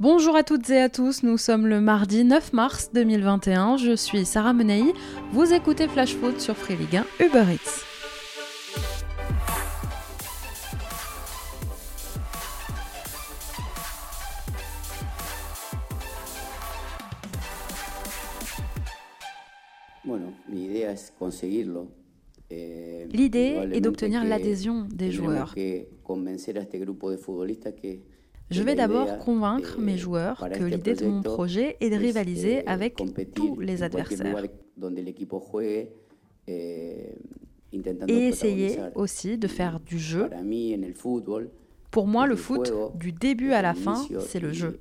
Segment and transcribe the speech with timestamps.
[0.00, 4.24] Bonjour à toutes et à tous, nous sommes le mardi 9 mars 2021, je suis
[4.24, 4.94] Sarah Menei,
[5.32, 7.84] vous écoutez Flash Foot sur Free Ligue 1 Uber Eats.
[22.48, 25.54] Eh, L'idée est d'obtenir l'adhésion des joueurs.
[28.50, 32.96] Je vais d'abord convaincre mes joueurs que l'idée de mon projet est de rivaliser avec
[33.34, 34.44] tous les adversaires.
[36.48, 37.14] Eh,
[38.08, 40.28] Et essayer aussi de faire du jeu.
[41.90, 44.80] Pour moi, le foot, du début à la fin, c'est le jeu.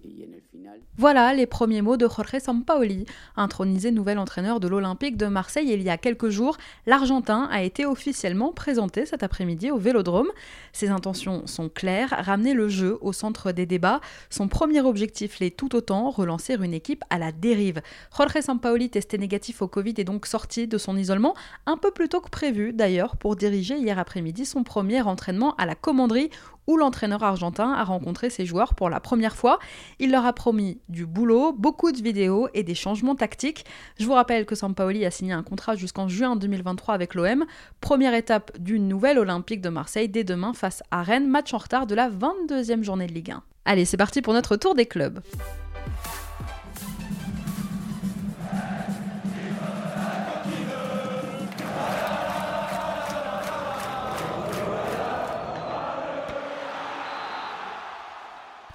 [0.98, 3.06] Voilà les premiers mots de Jorge Sampaoli,
[3.38, 6.58] intronisé nouvel entraîneur de l'Olympique de Marseille il y a quelques jours.
[6.86, 10.28] L'Argentin a été officiellement présenté cet après-midi au Vélodrome.
[10.74, 14.02] Ses intentions sont claires, ramener le jeu au centre des débats.
[14.30, 17.82] Son premier objectif l'est tout autant, relancer une équipe à la dérive.
[18.16, 21.34] Jorge Sampaoli, testé négatif au Covid, est donc sorti de son isolement
[21.66, 25.66] un peu plus tôt que prévu d'ailleurs pour diriger hier après-midi son premier entraînement à
[25.66, 26.30] la commanderie
[26.70, 29.58] où l'entraîneur argentin a rencontré ses joueurs pour la première fois.
[29.98, 33.66] Il leur a promis du boulot, beaucoup de vidéos et des changements tactiques.
[34.00, 37.44] Je vous rappelle que Sampaoli a signé un contrat jusqu'en juin 2023 avec l'OM.
[37.82, 41.88] Première étape d'une nouvelle Olympique de Marseille dès demain face à Rennes, match en retard
[41.88, 43.42] de la 22e journée de Ligue 1.
[43.66, 45.22] Allez, c'est parti pour notre tour des clubs.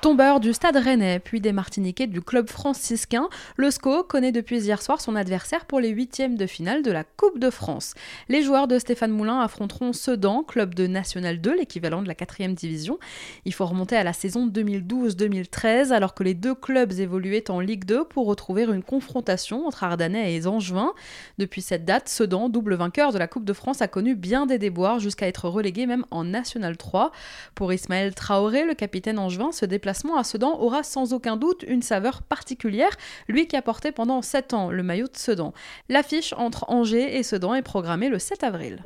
[0.05, 4.83] Tombeur du Stade Rennais, puis des Martiniquais du club franciscain, le SCO connaît depuis hier
[4.83, 7.95] soir son adversaire pour les huitièmes de finale de la Coupe de France.
[8.29, 12.53] Les joueurs de Stéphane Moulin affronteront Sedan, club de National 2, l'équivalent de la 4
[12.53, 12.99] division.
[13.47, 17.87] Il faut remonter à la saison 2012-2013, alors que les deux clubs évoluaient en Ligue
[17.87, 20.93] 2 pour retrouver une confrontation entre Ardennais et Angevin.
[21.39, 24.59] Depuis cette date, Sedan, double vainqueur de la Coupe de France, a connu bien des
[24.59, 27.11] déboires jusqu'à être relégué même en National 3.
[27.55, 31.83] Pour Ismaël Traoré, le capitaine angevin se déplace à Sedan aura sans aucun doute une
[31.83, 32.97] saveur particulière,
[33.29, 35.53] lui qui a porté pendant 7 ans le maillot de Sedan.
[35.89, 38.85] L'affiche entre Angers et Sedan est programmée le 7 avril.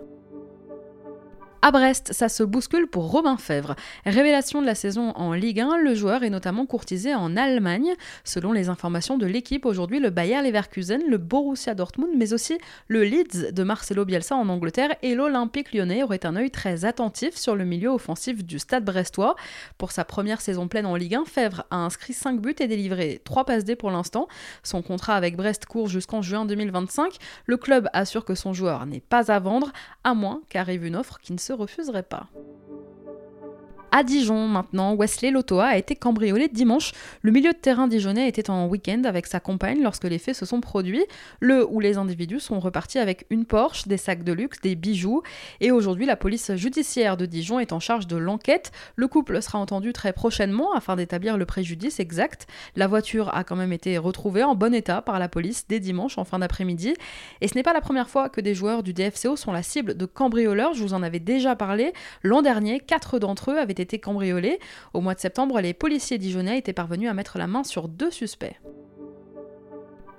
[1.60, 3.74] À Brest, ça se bouscule pour Robin Fèvre.
[4.06, 7.94] Révélation de la saison en Ligue 1, le joueur est notamment courtisé en Allemagne.
[8.22, 13.02] Selon les informations de l'équipe, aujourd'hui le Bayer Leverkusen, le Borussia Dortmund, mais aussi le
[13.02, 17.56] Leeds de Marcelo Bielsa en Angleterre et l'Olympique lyonnais auraient un œil très attentif sur
[17.56, 19.34] le milieu offensif du stade brestois.
[19.78, 23.20] Pour sa première saison pleine en Ligue 1, Fèvre a inscrit 5 buts et délivré
[23.24, 24.28] 3 passes D pour l'instant.
[24.62, 27.16] Son contrat avec Brest court jusqu'en juin 2025.
[27.46, 29.72] Le club assure que son joueur n'est pas à vendre,
[30.04, 32.28] à moins qu'arrive une offre qui ne refuserait pas.
[33.90, 36.92] À Dijon, maintenant, Wesley Lotoa a été cambriolé dimanche.
[37.22, 40.44] Le milieu de terrain dijonnais était en week-end avec sa compagne lorsque les faits se
[40.44, 41.06] sont produits.
[41.40, 45.22] Le ou les individus sont repartis avec une Porsche, des sacs de luxe, des bijoux.
[45.60, 48.72] Et aujourd'hui, la police judiciaire de Dijon est en charge de l'enquête.
[48.94, 52.46] Le couple sera entendu très prochainement afin d'établir le préjudice exact.
[52.76, 56.18] La voiture a quand même été retrouvée en bon état par la police dès dimanche
[56.18, 56.92] en fin d'après-midi.
[57.40, 59.96] Et ce n'est pas la première fois que des joueurs du DFCO sont la cible
[59.96, 60.74] de cambrioleurs.
[60.74, 61.94] Je vous en avais déjà parlé.
[62.22, 64.58] L'an dernier, quatre d'entre eux avaient été cambriolés.
[64.94, 68.10] Au mois de septembre, les policiers dijonnais étaient parvenus à mettre la main sur deux
[68.10, 68.56] suspects.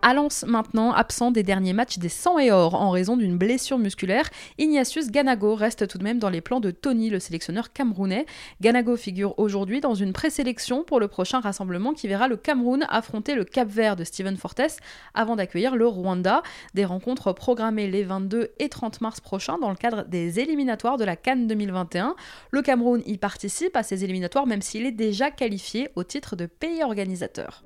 [0.02, 0.14] À
[0.48, 5.12] maintenant, absent des derniers matchs des 100 et or en raison d'une blessure musculaire, Ignatius
[5.12, 8.26] Ganago reste tout de même dans les plans de Tony, le sélectionneur camerounais.
[8.62, 13.36] Ganago figure aujourd'hui dans une présélection pour le prochain rassemblement qui verra le Cameroun affronter
[13.36, 14.80] le Cap Vert de Steven Fortes
[15.14, 16.44] avant d'accueillir le Rwanda.
[16.76, 21.04] Des rencontres programmées les 22 et 30 mars prochains dans le cadre des éliminatoires de
[21.04, 22.16] la Cannes 2021.
[22.52, 26.46] Le Cameroun y participe à ces éliminatoires même s'il est déjà qualifié au titre de
[26.46, 27.64] pays organisateur.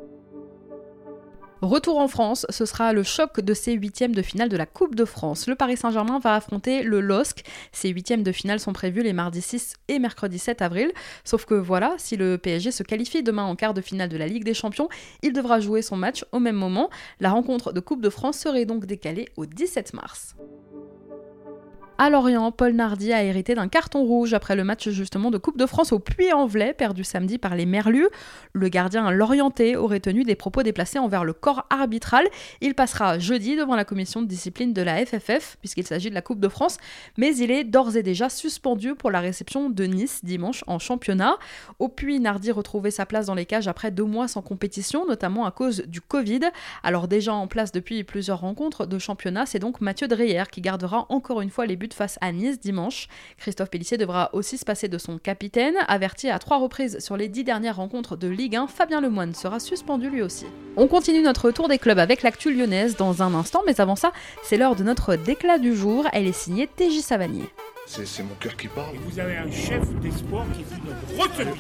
[1.64, 4.96] Retour en France, ce sera le choc de ces huitièmes de finale de la Coupe
[4.96, 5.48] de France.
[5.48, 7.46] Le Paris Saint-Germain va affronter le LOSC.
[7.72, 10.92] Ces huitièmes de finale sont prévus les mardis 6 et mercredi 7 avril.
[11.24, 14.28] Sauf que voilà, si le PSG se qualifie demain en quart de finale de la
[14.28, 14.90] Ligue des Champions,
[15.22, 16.90] il devra jouer son match au même moment.
[17.22, 20.36] La rencontre de Coupe de France serait donc décalée au 17 mars.
[22.00, 25.58] À Lorient, Paul Nardi a hérité d'un carton rouge après le match justement de Coupe
[25.58, 28.08] de France au Puy-en-Velay, perdu samedi par les Merlus.
[28.52, 32.26] Le gardien lorientais aurait tenu des propos déplacés envers le corps arbitral.
[32.62, 36.24] Il passera jeudi devant la commission de discipline de la FFF, puisqu'il s'agit de la
[36.24, 36.78] Coupe de France,
[37.18, 41.38] mais il est d'ores et déjà suspendu pour la réception de Nice dimanche en championnat.
[41.78, 45.46] Au Puy, Nardi retrouvait sa place dans les cages après deux mois sans compétition, notamment
[45.46, 46.42] à cause du Covid.
[46.82, 51.06] Alors déjà en place depuis plusieurs rencontres de championnat, c'est donc Mathieu Dreyer qui gardera
[51.10, 53.10] encore une fois les débute face à Nice dimanche.
[53.38, 55.76] Christophe Pellissier devra aussi se passer de son capitaine.
[55.90, 59.60] Averti à trois reprises sur les dix dernières rencontres de Ligue 1, Fabien Lemoine sera
[59.60, 60.46] suspendu lui aussi.
[60.78, 64.14] On continue notre tour des clubs avec l'actu lyonnaise dans un instant, mais avant ça,
[64.44, 66.08] c'est l'heure de notre déclat du jour.
[66.14, 67.50] Elle est signée TJ Savanier.
[67.86, 68.96] C'est mon cœur qui parle.
[69.06, 71.52] vous avez un chef d'espoir qui une retenue.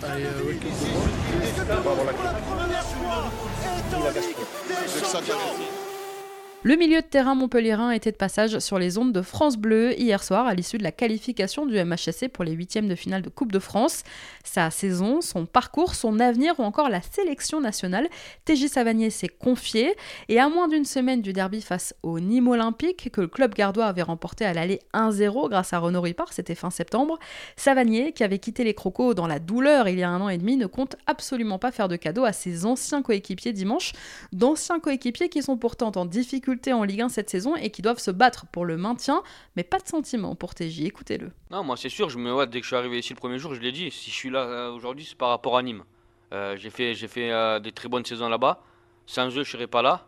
[6.65, 10.23] Le milieu de terrain montpelliérain était de passage sur les ondes de France Bleu hier
[10.23, 13.51] soir à l'issue de la qualification du MHSC pour les huitièmes de finale de Coupe
[13.51, 14.03] de France.
[14.45, 18.07] Sa saison, son parcours, son avenir ou encore la sélection nationale,
[18.45, 19.93] TJ Savanier s'est confié
[20.29, 23.87] et à moins d'une semaine du derby face au Nîmes Olympique que le club gardois
[23.87, 27.19] avait remporté à l'aller 1-0 grâce à Renaud Ripard, c'était fin septembre,
[27.57, 30.37] Savanier, qui avait quitté les Crocos dans la douleur il y a un an et
[30.37, 33.91] demi, ne compte absolument pas faire de cadeau à ses anciens coéquipiers dimanche,
[34.31, 37.99] d'anciens coéquipiers qui sont pourtant en difficulté en Ligue 1 cette saison et qui doivent
[37.99, 39.23] se battre pour le maintien,
[39.55, 41.31] mais pas de sentiment pour TJ, écoutez-le.
[41.51, 43.53] Non, moi c'est sûr, je me, dès que je suis arrivé ici le premier jour,
[43.55, 45.83] je l'ai dit, si je suis là euh, aujourd'hui, c'est par rapport à Nîmes.
[46.31, 48.61] Euh, j'ai fait, j'ai fait euh, des très bonnes saisons là-bas.
[49.05, 50.07] Sans eux, je ne serais pas là.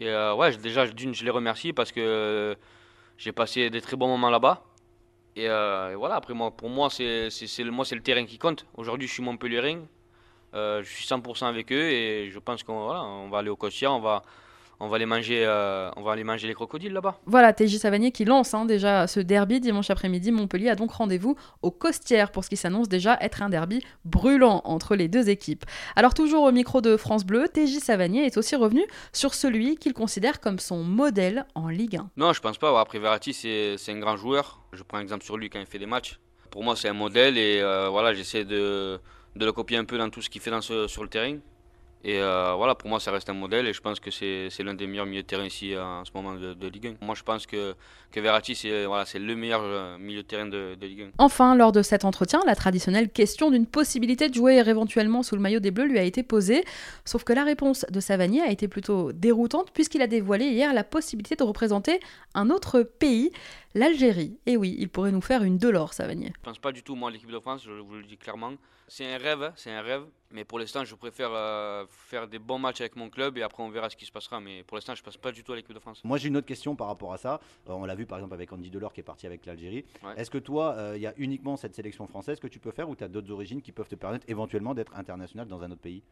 [0.00, 2.56] Et ouais, déjà, d'une, je les remercie parce que
[3.16, 4.64] j'ai passé des très bons moments là-bas.
[5.36, 8.66] Et, voilà, après, moi, pour moi, c'est, le terrain qui compte.
[8.74, 9.82] Aujourd'hui, je suis Montpellierin.
[10.52, 14.24] je suis 100% avec eux et je pense qu'on va aller au Costière, on va,
[14.80, 17.18] on va aller manger, euh, on va aller manger les crocodiles là-bas.
[17.26, 20.32] Voilà, TJ Savanier qui lance hein, déjà ce derby dimanche après-midi.
[20.32, 24.62] Montpellier a donc rendez-vous au Costières pour ce qui s'annonce déjà être un derby brûlant
[24.64, 25.64] entre les deux équipes.
[25.96, 29.92] Alors toujours au micro de France Bleu, TJ Savanier est aussi revenu sur celui qu'il
[29.92, 32.10] considère comme son modèle en Ligue 1.
[32.16, 32.78] Non, je pense pas.
[32.80, 34.60] Après Verratti, c'est un grand joueur.
[34.72, 36.18] Je prends un exemple sur lui quand il fait des matchs.
[36.50, 39.00] Pour moi, c'est un modèle et euh, voilà, j'essaie de,
[39.34, 41.38] le copier un peu dans tout ce qu'il fait dans sur le terrain.
[42.06, 44.74] Et euh, voilà, pour moi, ça reste un modèle et je pense que c'est l'un
[44.74, 47.04] des meilleurs milieux de terrain ici en ce moment de, Ligue 1.
[47.04, 47.74] Moi, je pense que,
[48.12, 51.10] que Verratti, c'est voilà, le meilleur euh, milieu de terrain de, de, Ligue 1.
[51.16, 55.40] Enfin, lors de cet entretien, la traditionnelle question d'une possibilité de jouer éventuellement sous le
[55.40, 56.62] maillot des Bleus lui a été posée.
[57.06, 60.84] Sauf que la réponse de Savanier a été plutôt déroutante puisqu'il a dévoilé hier la
[60.84, 62.00] possibilité de représenter
[62.34, 63.30] un autre pays
[63.74, 64.38] l'Algérie.
[64.46, 66.32] Et oui, il pourrait nous faire une Delors, Savanier.
[66.36, 68.52] Je pense pas du tout, moi, l'équipe de France, je vous le dis clairement.
[68.88, 70.02] C'est un rêve, c'est un rêve.
[70.34, 73.62] Mais pour l'instant, je préfère euh, faire des bons matchs avec mon club et après
[73.62, 74.40] on verra ce qui se passera.
[74.40, 76.02] Mais pour l'instant, je ne passe pas du tout à l'équipe de France.
[76.02, 77.40] Moi, j'ai une autre question par rapport à ça.
[77.68, 79.84] Euh, on l'a vu par exemple avec Andy Delors qui est parti avec l'Algérie.
[80.16, 82.88] Est-ce que toi, il euh, y a uniquement cette sélection française que tu peux faire
[82.88, 85.80] ou tu as d'autres origines qui peuvent te permettre éventuellement d'être international dans un autre
[85.80, 86.02] pays?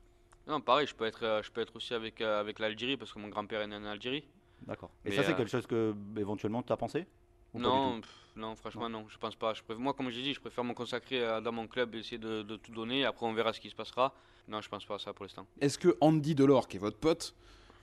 [0.46, 3.28] Non, pareil, je peux être, je peux être aussi avec, avec l'Algérie parce que mon
[3.28, 4.24] grand-père est né en Algérie.
[4.68, 4.90] D'accord.
[5.04, 7.06] Et ça, c'est quelque chose que éventuellement tu as pensé?
[7.54, 8.00] Non,
[8.36, 9.06] non, franchement, non.
[9.08, 9.54] je pense pas.
[9.54, 12.18] Je préfère, moi, comme j'ai dit, je préfère me consacrer dans mon club et essayer
[12.18, 13.04] de, tout donner.
[13.04, 14.12] Après, on verra ce qui se passera.
[14.48, 15.46] Non, je pense pas à ça pour l'instant.
[15.60, 17.34] Est-ce que Andy Delors, qui est votre pote,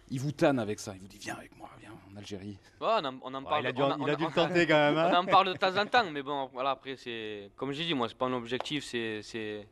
[0.09, 0.93] il vous tanne avec ça?
[0.95, 2.57] Il vous dit Viens avec moi, viens en Algérie.
[2.81, 3.63] on, en, parle.
[3.63, 4.97] il a dû, le tenter quand même.
[4.97, 5.19] On hein.
[5.19, 7.51] en parle de temps en temps, mais bon, voilà, après, c'est.
[7.55, 9.67] Comme j'ai dit, moi, c'est pas un objectif, c'est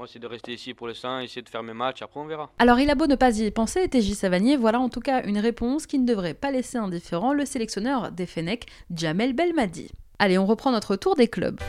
[0.00, 2.50] moi, c'est de rester ici pour l'instant, essayer de faire mes matchs, après on verra.
[2.58, 5.38] Alors, il a beau ne pas y penser, TJ Savanier, voilà en tout cas une
[5.38, 9.90] réponse qui ne devrait pas laisser indifférent le sélectionneur des Fenech, Jamel Belmadi.
[10.18, 11.60] Allez, on reprend notre tour des clubs.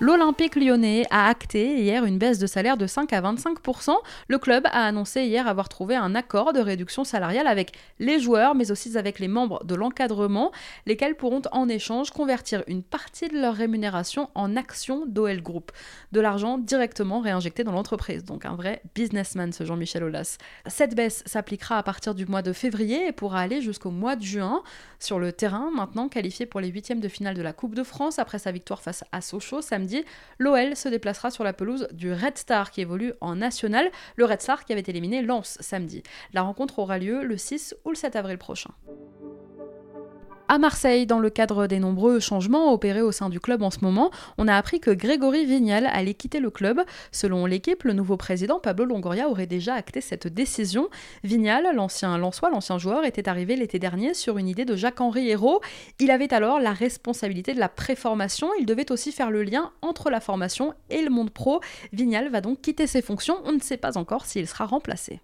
[0.00, 3.96] L'Olympique lyonnais a acté hier une baisse de salaire de 5 à 25%
[4.28, 8.54] Le club a annoncé hier avoir trouvé un accord de réduction salariale avec les joueurs,
[8.54, 10.52] mais aussi avec les membres de l'encadrement,
[10.86, 15.72] lesquels pourront en échange convertir une partie de leur rémunération en actions d'OL Group.
[16.12, 18.22] De l'argent directement réinjecté dans l'entreprise.
[18.22, 20.38] Donc un vrai businessman, ce Jean-Michel Aulas.
[20.68, 24.22] Cette baisse s'appliquera à partir du mois de février et pourra aller jusqu'au mois de
[24.22, 24.62] juin.
[25.00, 28.20] Sur le terrain, maintenant qualifié pour les huitièmes de finale de la Coupe de France
[28.20, 29.87] après sa victoire face à Sochaux samedi
[30.38, 34.40] l'OL se déplacera sur la pelouse du Red Star qui évolue en national, le Red
[34.40, 36.02] Star qui avait éliminé Lens samedi.
[36.32, 38.70] La rencontre aura lieu le 6 ou le 7 avril prochain.
[40.50, 43.80] À Marseille, dans le cadre des nombreux changements opérés au sein du club en ce
[43.82, 46.80] moment, on a appris que Grégory Vignal allait quitter le club.
[47.12, 50.88] Selon l'équipe, le nouveau président Pablo Longoria aurait déjà acté cette décision.
[51.22, 55.60] Vignal, l'ancien Lançois, l'ancien joueur, était arrivé l'été dernier sur une idée de Jacques-Henri Hérault.
[55.98, 58.48] Il avait alors la responsabilité de la préformation.
[58.58, 61.60] Il devait aussi faire le lien entre la formation et le monde pro.
[61.92, 63.36] Vignal va donc quitter ses fonctions.
[63.44, 65.20] On ne sait pas encore s'il sera remplacé.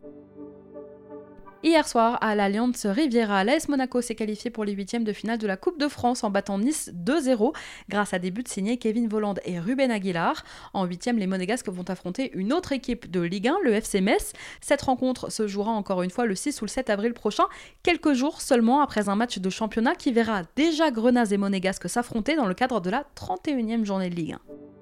[1.64, 5.46] Hier soir, à l'Alliance Riviera, l'AS Monaco s'est qualifié pour les huitièmes de finale de
[5.46, 7.54] la Coupe de France en battant Nice 2-0
[7.88, 10.44] grâce à des buts signés Kevin Voland et Ruben Aguilar.
[10.74, 14.34] En huitième, les Monégasques vont affronter une autre équipe de Ligue 1, le FC Metz.
[14.60, 17.44] Cette rencontre se jouera encore une fois le 6 ou le 7 avril prochain,
[17.82, 22.36] quelques jours seulement après un match de championnat qui verra déjà Grenaz et Monégasques s'affronter
[22.36, 24.73] dans le cadre de la 31e journée de Ligue 1.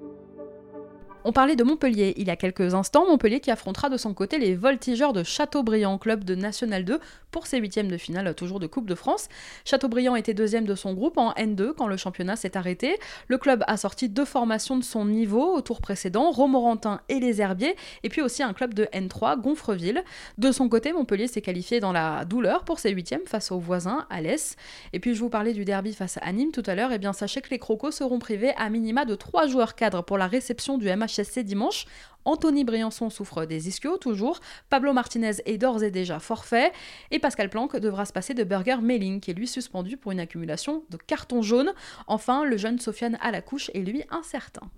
[1.24, 4.38] On parlait de Montpellier il y a quelques instants, Montpellier qui affrontera de son côté
[4.38, 6.98] les voltigeurs de Châteaubriand, club de National 2,
[7.30, 9.28] pour ses huitièmes de finale toujours de Coupe de France.
[9.64, 12.98] Châteaubriand était deuxième de son groupe en N2 quand le championnat s'est arrêté.
[13.28, 17.40] Le club a sorti deux formations de son niveau au tour précédent, Romorantin et les
[17.40, 20.02] Herbiers, et puis aussi un club de N3, Gonfreville.
[20.38, 24.06] De son côté, Montpellier s'est qualifié dans la douleur pour ses huitièmes face aux voisins,
[24.10, 24.56] Alès.
[24.92, 26.98] Et puis je vous parlais du derby face à Nîmes tout à l'heure, et eh
[26.98, 30.26] bien sachez que les Crocos seront privés à minima de trois joueurs cadres pour la
[30.26, 31.86] réception du MH HSC dimanche.
[32.24, 34.40] Anthony Briançon souffre des ischios toujours,
[34.70, 36.72] Pablo Martinez est d'ores et déjà forfait,
[37.10, 40.20] et Pascal Planck devra se passer de Burger Melling, qui est lui suspendu pour une
[40.20, 41.72] accumulation de cartons jaunes.
[42.06, 44.70] Enfin, le jeune Sofiane à la couche est lui incertain.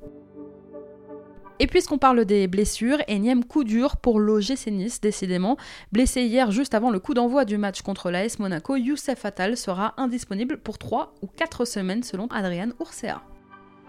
[1.60, 5.56] Et puisqu'on parle des blessures, énième coup dur pour l'OGC Nice, décidément.
[5.92, 9.94] Blessé hier juste avant le coup d'envoi du match contre l'AS Monaco, Youssef Attal sera
[9.96, 13.22] indisponible pour 3 ou 4 semaines selon Adrian Ursea.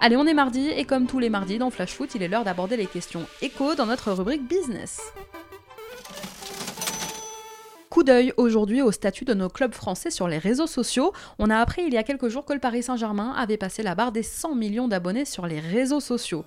[0.01, 2.43] Allez, on est mardi et comme tous les mardis dans Flash Foot, il est l'heure
[2.43, 5.01] d'aborder les questions écho dans notre rubrique business.
[7.89, 11.13] Coup d'œil aujourd'hui au statut de nos clubs français sur les réseaux sociaux.
[11.39, 13.95] On a appris il y a quelques jours que le Paris Saint-Germain avait passé la
[13.95, 16.43] barre des 100 millions d'abonnés sur les réseaux sociaux.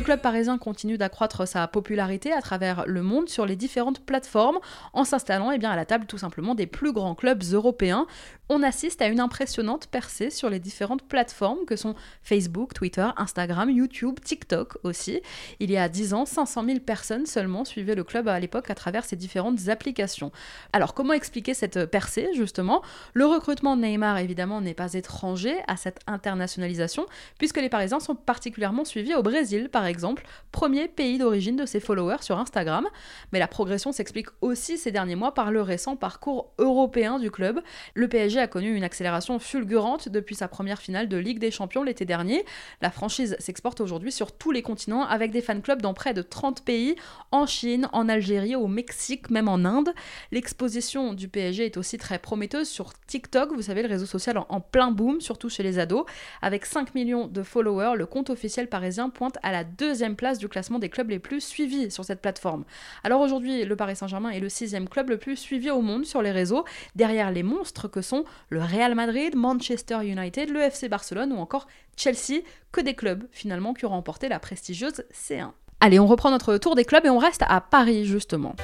[0.00, 4.58] Club parisien continue d'accroître sa popularité à travers le monde sur les différentes plateformes
[4.92, 8.06] en s'installant eh à la table tout simplement des plus grands clubs européens.
[8.48, 13.70] On assiste à une impressionnante percée sur les différentes plateformes que sont Facebook, Twitter, Instagram,
[13.70, 15.20] YouTube, TikTok aussi.
[15.60, 18.74] Il y a 10 ans, 500 000 personnes seulement suivaient le club à l'époque à
[18.74, 20.32] travers ces différentes applications.
[20.72, 22.82] Alors comment expliquer cette percée justement?
[23.14, 27.06] Le recrutement de Neymar évidemment n'est pas étranger à cette internationalisation
[27.38, 31.80] puisque les Parisiens sont particulièrement suivis au Brésil par exemple, premier pays d'origine de ses
[31.80, 32.86] followers sur Instagram.
[33.32, 37.60] Mais la progression s'explique aussi ces derniers mois par le récent parcours européen du club.
[37.94, 41.82] Le PSG a connu une accélération fulgurante depuis sa première finale de Ligue des Champions
[41.82, 42.44] l'été dernier.
[42.80, 46.22] La franchise s'exporte aujourd'hui sur tous les continents avec des fan clubs dans près de
[46.22, 46.96] 30 pays,
[47.30, 49.92] en Chine, en Algérie, au Mexique, même en Inde.
[50.32, 54.60] L'exposition du PSG est aussi très prometteuse sur TikTok, vous savez, le réseau social en
[54.60, 56.04] plein boom, surtout chez les ados.
[56.42, 60.48] Avec 5 millions de followers, le compte officiel parisien pointe à la deuxième place du
[60.48, 62.64] classement des clubs les plus suivis sur cette plateforme.
[63.02, 66.22] Alors aujourd'hui, le Paris Saint-Germain est le sixième club le plus suivi au monde sur
[66.22, 66.64] les réseaux,
[66.94, 71.66] derrière les monstres que sont le Real Madrid, Manchester United, le FC Barcelone ou encore
[71.96, 75.50] Chelsea, que des clubs finalement qui ont remporté la prestigieuse C1.
[75.80, 78.56] Allez, on reprend notre tour des clubs et on reste à Paris justement.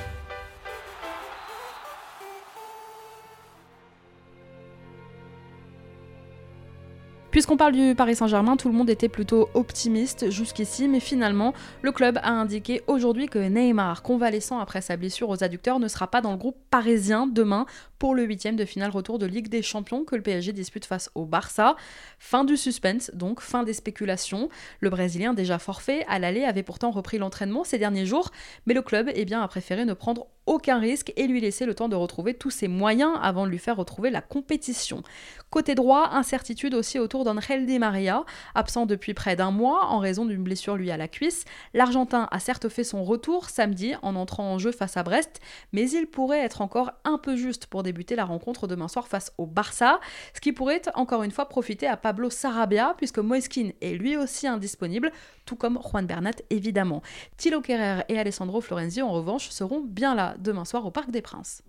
[7.41, 11.91] Puisqu'on parle du Paris Saint-Germain, tout le monde était plutôt optimiste jusqu'ici, mais finalement, le
[11.91, 16.21] club a indiqué aujourd'hui que Neymar, convalescent après sa blessure aux adducteurs, ne sera pas
[16.21, 17.65] dans le groupe parisien demain
[18.01, 21.11] pour le huitième de finale retour de Ligue des Champions que le PSG dispute face
[21.15, 21.77] au Barça.
[22.19, 24.49] Fin du suspense, donc fin des spéculations.
[24.81, 28.31] Le Brésilien, déjà forfait à l'aller, avait pourtant repris l'entraînement ces derniers jours,
[28.65, 31.75] mais le club eh bien, a préféré ne prendre aucun risque et lui laisser le
[31.75, 35.03] temps de retrouver tous ses moyens avant de lui faire retrouver la compétition.
[35.51, 40.25] Côté droit, incertitude aussi autour d'Angel Di Maria, absent depuis près d'un mois en raison
[40.25, 41.45] d'une blessure lui à la cuisse.
[41.75, 45.41] L'Argentin a certes fait son retour samedi en entrant en jeu face à Brest,
[45.73, 49.33] mais il pourrait être encore un peu juste pour débuter la rencontre demain soir face
[49.37, 49.99] au Barça,
[50.35, 54.47] ce qui pourrait encore une fois profiter à Pablo Sarabia puisque Moiskin est lui aussi
[54.47, 55.11] indisponible,
[55.45, 57.03] tout comme Juan Bernat évidemment.
[57.37, 61.23] Thilo Kerrer et Alessandro Florenzi en revanche seront bien là demain soir au Parc des
[61.23, 61.63] Princes.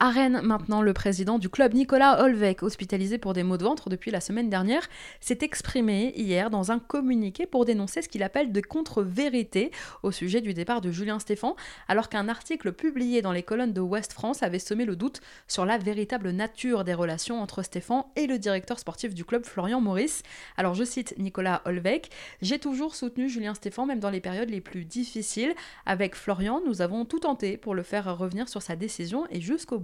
[0.00, 4.10] À maintenant, le président du club Nicolas Holvec, hospitalisé pour des maux de ventre depuis
[4.10, 4.88] la semaine dernière,
[5.20, 9.70] s'est exprimé hier dans un communiqué pour dénoncer ce qu'il appelle de contre-vérités
[10.02, 11.56] au sujet du départ de Julien Stéphan,
[11.88, 15.64] alors qu'un article publié dans les colonnes de West France avait semé le doute sur
[15.64, 20.22] la véritable nature des relations entre Stéphan et le directeur sportif du club Florian Maurice.
[20.56, 22.10] Alors je cite Nicolas Holvec,
[22.42, 25.54] J'ai toujours soutenu Julien Stéphan même dans les périodes les plus difficiles.
[25.86, 29.78] Avec Florian, nous avons tout tenté pour le faire revenir sur sa décision et jusqu'au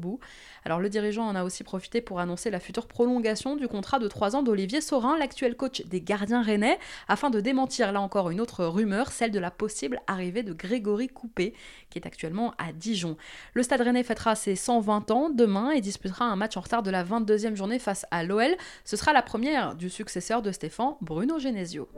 [0.64, 4.08] Alors le dirigeant en a aussi profité pour annoncer la future prolongation du contrat de
[4.08, 6.78] 3 ans d'Olivier Saurin, l'actuel coach des gardiens rennais,
[7.08, 11.08] afin de démentir là encore une autre rumeur, celle de la possible arrivée de Grégory
[11.08, 11.54] Coupé,
[11.90, 13.16] qui est actuellement à Dijon.
[13.54, 16.90] Le Stade rennais fêtera ses 120 ans demain et disputera un match en retard de
[16.90, 18.56] la 22e journée face à l'OL.
[18.84, 21.88] Ce sera la première du successeur de Stéphane, Bruno Genesio.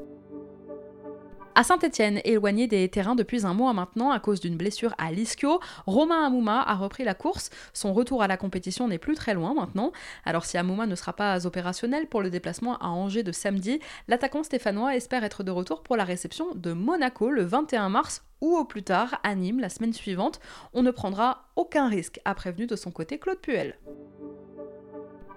[1.54, 5.61] À Saint-Etienne, éloigné des terrains depuis un mois maintenant à cause d'une blessure à l'ischio,
[5.87, 7.50] Romain Amouma a repris la course.
[7.75, 9.92] Son retour à la compétition n'est plus très loin maintenant.
[10.25, 14.42] Alors si Amouma ne sera pas opérationnel pour le déplacement à Angers de samedi, l'attaquant
[14.42, 18.64] stéphanois espère être de retour pour la réception de Monaco le 21 mars ou au
[18.64, 20.40] plus tard à Nîmes la semaine suivante.
[20.73, 23.76] On ne prendra aucun risque, a prévenu de son côté Claude Puel.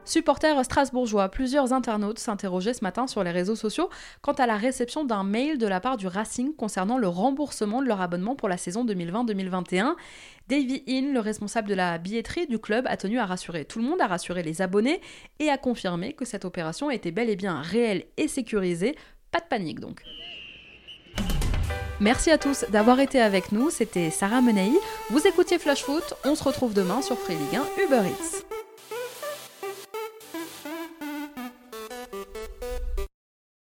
[0.06, 3.90] Supporters strasbourgeois, plusieurs internautes s'interrogeaient ce matin sur les réseaux sociaux
[4.22, 7.88] quant à la réception d'un mail de la part du Racing concernant le remboursement de
[7.88, 9.96] leur abonnement pour la saison 2020-2021.
[10.48, 13.86] Davy In, le responsable de la billetterie du club, a tenu à rassurer tout le
[13.86, 15.02] monde, à rassurer les abonnés
[15.40, 18.96] et à confirmer que cette opération était bel et bien réelle et sécurisée.
[19.32, 20.04] Pas de panique donc.
[22.00, 24.72] Merci à tous d'avoir été avec nous, c'était Sarah Menei.
[25.10, 28.65] Vous écoutiez Flash Foot, on se retrouve demain sur Free Ligue 1 Uber Eats.